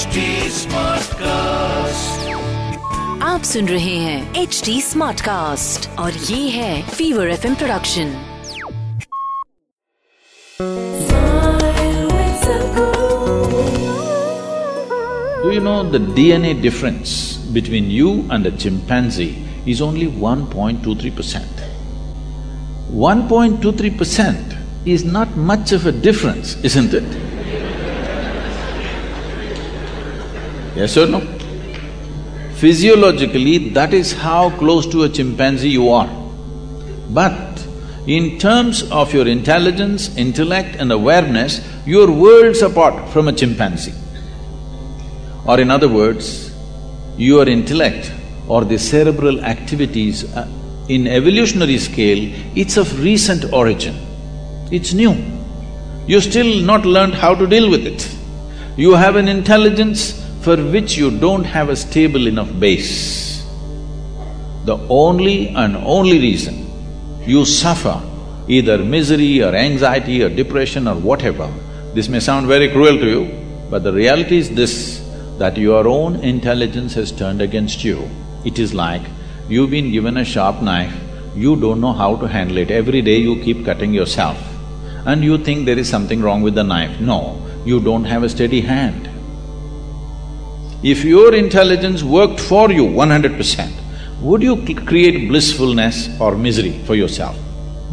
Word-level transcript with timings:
HD 0.00 0.20
Smartcast. 0.56 2.22
आप 3.22 3.42
सुन 3.44 3.66
रहे 3.68 3.96
हैं 4.04 4.42
एच 4.42 4.60
डी 4.64 4.80
स्मार्ट 4.82 5.20
कास्ट 5.20 5.88
और 5.98 6.12
ये 6.12 6.48
है 6.50 6.82
fever 6.90 7.28
F 7.30 7.44
production 7.58 8.14
Do 15.42 15.52
you 15.52 15.60
know 15.60 15.76
the 15.96 16.02
DNA 16.20 16.54
difference 16.62 17.36
between 17.58 17.90
you 17.90 18.16
and 18.30 18.46
a 18.46 18.56
chimpanzee 18.64 19.30
is 19.66 19.82
only 19.82 20.06
1.23 20.06 21.14
percent? 21.20 21.62
1.23 23.04 23.98
percent 23.98 24.58
is 24.96 25.04
not 25.04 25.36
much 25.52 25.72
of 25.72 25.86
a 25.86 25.92
difference, 25.92 26.56
isn't 26.72 26.94
it? 26.94 27.29
Yes 30.75 30.95
or 30.97 31.07
no? 31.07 31.19
Physiologically, 32.55 33.69
that 33.69 33.93
is 33.93 34.13
how 34.13 34.49
close 34.57 34.85
to 34.87 35.03
a 35.03 35.09
chimpanzee 35.09 35.69
you 35.69 35.89
are. 35.89 36.09
But 37.09 37.67
in 38.07 38.39
terms 38.39 38.89
of 38.91 39.13
your 39.13 39.27
intelligence, 39.27 40.15
intellect 40.15 40.75
and 40.77 40.91
awareness, 40.91 41.61
you 41.85 42.01
are 42.03 42.11
worlds 42.11 42.61
apart 42.61 43.09
from 43.09 43.27
a 43.27 43.33
chimpanzee. 43.33 43.93
Or 45.45 45.59
in 45.59 45.71
other 45.71 45.89
words, 45.89 46.55
your 47.17 47.47
intellect 47.49 48.11
or 48.47 48.63
the 48.63 48.77
cerebral 48.77 49.41
activities 49.41 50.23
uh, 50.35 50.47
in 50.87 51.07
evolutionary 51.07 51.77
scale, 51.77 52.31
it's 52.55 52.77
of 52.77 53.03
recent 53.03 53.51
origin. 53.53 53.95
It's 54.71 54.93
new. 54.93 55.15
You 56.07 56.21
still 56.21 56.61
not 56.63 56.85
learned 56.85 57.13
how 57.13 57.35
to 57.35 57.47
deal 57.47 57.69
with 57.69 57.85
it. 57.85 58.09
You 58.77 58.93
have 58.93 59.15
an 59.15 59.27
intelligence 59.27 60.20
for 60.41 60.57
which 60.57 60.97
you 60.97 61.11
don't 61.19 61.43
have 61.43 61.69
a 61.69 61.75
stable 61.75 62.27
enough 62.27 62.51
base. 62.59 63.45
The 64.65 64.77
only 64.89 65.49
and 65.49 65.75
only 65.77 66.19
reason 66.19 66.67
you 67.25 67.45
suffer 67.45 68.01
either 68.47 68.77
misery 68.79 69.43
or 69.43 69.55
anxiety 69.55 70.23
or 70.23 70.29
depression 70.29 70.87
or 70.87 70.95
whatever, 70.95 71.51
this 71.93 72.09
may 72.09 72.19
sound 72.19 72.47
very 72.47 72.69
cruel 72.69 72.97
to 72.97 73.07
you, 73.07 73.45
but 73.69 73.83
the 73.83 73.93
reality 73.93 74.37
is 74.37 74.49
this, 74.49 75.07
that 75.37 75.57
your 75.57 75.87
own 75.87 76.15
intelligence 76.17 76.93
has 76.95 77.11
turned 77.11 77.41
against 77.41 77.83
you. 77.83 78.09
It 78.43 78.59
is 78.59 78.73
like 78.73 79.03
you've 79.47 79.71
been 79.71 79.91
given 79.91 80.17
a 80.17 80.25
sharp 80.25 80.61
knife, 80.61 80.93
you 81.35 81.55
don't 81.55 81.81
know 81.81 81.93
how 81.93 82.15
to 82.15 82.27
handle 82.27 82.57
it, 82.57 82.71
every 82.71 83.01
day 83.01 83.17
you 83.17 83.41
keep 83.43 83.63
cutting 83.63 83.93
yourself 83.93 84.37
and 85.05 85.23
you 85.23 85.37
think 85.37 85.65
there 85.65 85.79
is 85.79 85.89
something 85.89 86.21
wrong 86.21 86.41
with 86.41 86.55
the 86.55 86.63
knife. 86.63 86.99
No, 86.99 87.41
you 87.65 87.79
don't 87.79 88.03
have 88.03 88.23
a 88.23 88.29
steady 88.29 88.61
hand. 88.61 89.10
If 90.83 91.03
your 91.03 91.35
intelligence 91.35 92.01
worked 92.01 92.39
for 92.39 92.71
you 92.71 92.83
one 92.85 93.11
hundred 93.11 93.37
percent, 93.37 93.71
would 94.19 94.41
you 94.41 94.63
create 94.85 95.27
blissfulness 95.29 96.09
or 96.19 96.35
misery 96.35 96.79
for 96.85 96.95
yourself? 96.95 97.37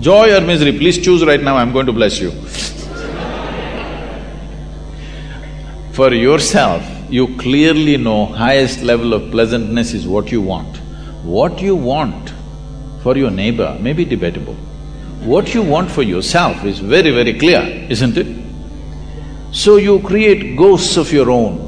Joy 0.00 0.34
or 0.34 0.40
misery, 0.40 0.72
please 0.78 0.96
choose 0.98 1.24
right 1.24 1.42
now, 1.42 1.56
I'm 1.56 1.72
going 1.72 1.86
to 1.86 1.92
bless 1.92 2.18
you. 2.20 2.30
For 5.92 6.14
yourself, 6.14 6.84
you 7.10 7.36
clearly 7.36 7.96
know 7.96 8.26
highest 8.26 8.82
level 8.82 9.12
of 9.12 9.32
pleasantness 9.32 9.94
is 9.94 10.06
what 10.06 10.30
you 10.30 10.40
want. 10.40 10.76
What 11.24 11.60
you 11.60 11.74
want 11.74 12.32
for 13.02 13.16
your 13.16 13.32
neighbor 13.32 13.76
may 13.80 13.92
be 13.92 14.04
debatable. 14.04 14.54
What 15.24 15.52
you 15.54 15.62
want 15.62 15.90
for 15.90 16.02
yourself 16.02 16.64
is 16.64 16.78
very, 16.78 17.10
very 17.10 17.36
clear, 17.36 17.60
isn't 17.90 18.16
it? 18.16 18.36
So 19.50 19.76
you 19.76 19.98
create 20.00 20.56
ghosts 20.56 20.96
of 20.96 21.12
your 21.12 21.30
own 21.30 21.67